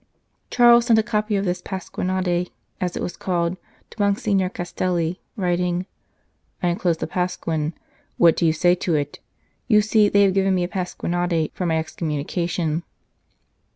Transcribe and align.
Charles 0.49 0.87
sent 0.87 0.97
a 0.97 1.03
copy 1.03 1.35
of 1.35 1.45
this 1.45 1.61
pasquinade, 1.61 2.49
as 2.81 2.97
it 2.97 3.03
was 3.03 3.15
called, 3.15 3.55
to 3.91 4.01
Monsignor 4.01 4.49
Castelli, 4.49 5.19
writing:" 5.35 5.85
I 6.63 6.69
enclose 6.69 6.97
the 6.97 7.05
Pasquin: 7.05 7.73
what 8.17 8.35
do 8.35 8.47
you 8.47 8.51
say 8.53 8.73
to 8.73 8.95
it? 8.95 9.19
You 9.67 9.79
see 9.83 10.09
they 10.09 10.23
have 10.23 10.33
given 10.33 10.55
me 10.55 10.63
a 10.63 10.67
pasquinade 10.67 11.51
for 11.53 11.67
my 11.67 11.77
excommunication." 11.77 12.81